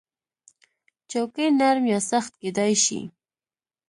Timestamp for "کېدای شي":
2.41-2.99